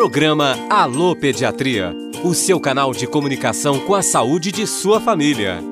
[0.00, 1.94] Programa Alô Pediatria,
[2.24, 5.62] o seu canal de comunicação com a saúde de sua família.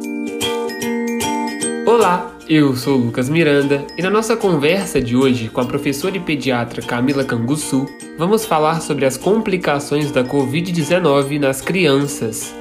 [1.87, 6.19] Olá, eu sou o Lucas Miranda e na nossa conversa de hoje com a professora
[6.19, 7.87] e pediatra Camila Canguçu,
[8.19, 12.55] vamos falar sobre as complicações da Covid-19 nas crianças.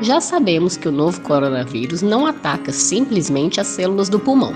[0.00, 4.52] Já sabemos que o novo coronavírus não ataca simplesmente as células do pulmão.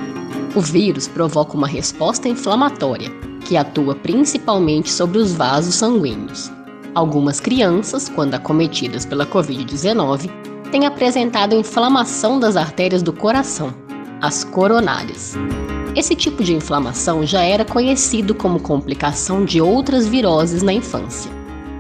[0.53, 6.51] O vírus provoca uma resposta inflamatória, que atua principalmente sobre os vasos sanguíneos.
[6.95, 10.29] Algumas crianças, quando acometidas pela Covid-19,
[10.73, 13.73] têm apresentado inflamação das artérias do coração,
[14.21, 15.37] as coronárias.
[15.95, 21.31] Esse tipo de inflamação já era conhecido como complicação de outras viroses na infância.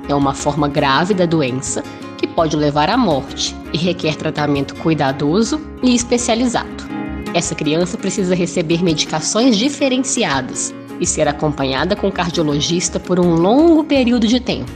[0.09, 1.83] É uma forma grave da doença
[2.16, 6.87] que pode levar à morte e requer tratamento cuidadoso e especializado.
[7.35, 14.27] Essa criança precisa receber medicações diferenciadas e ser acompanhada com cardiologista por um longo período
[14.27, 14.70] de tempo,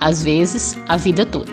[0.00, 1.52] às vezes a vida toda.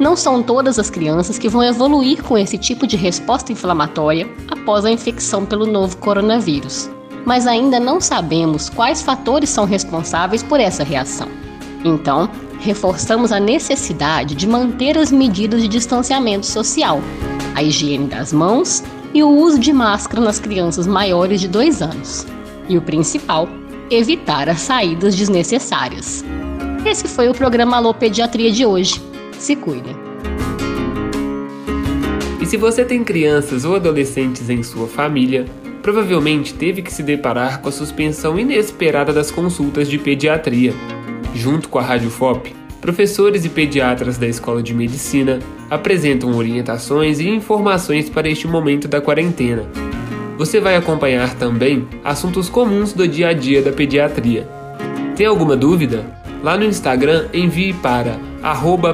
[0.00, 4.84] Não são todas as crianças que vão evoluir com esse tipo de resposta inflamatória após
[4.84, 6.90] a infecção pelo novo coronavírus,
[7.24, 11.28] mas ainda não sabemos quais fatores são responsáveis por essa reação.
[11.84, 17.00] Então, reforçamos a necessidade de manter as medidas de distanciamento social,
[17.54, 18.82] a higiene das mãos
[19.12, 22.26] e o uso de máscara nas crianças maiores de 2 anos.
[22.68, 23.48] E o principal,
[23.90, 26.24] evitar as saídas desnecessárias.
[26.84, 29.00] Esse foi o programa Alô Pediatria de hoje.
[29.38, 29.96] Se cuidem.
[32.40, 35.46] E se você tem crianças ou adolescentes em sua família,
[35.82, 40.74] provavelmente teve que se deparar com a suspensão inesperada das consultas de pediatria
[41.34, 47.28] junto com a Rádio FOP, professores e pediatras da Escola de Medicina apresentam orientações e
[47.28, 49.64] informações para este momento da quarentena.
[50.36, 54.48] Você vai acompanhar também assuntos comuns do dia a dia da pediatria.
[55.16, 56.04] Tem alguma dúvida?
[56.42, 58.18] Lá no Instagram envie para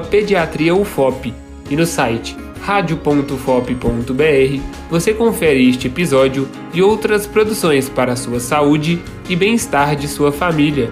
[0.09, 1.33] pediatriaufop
[1.69, 9.01] e no site radio.fop.br você confere este episódio e outras produções para a sua saúde
[9.27, 10.91] e bem-estar de sua família.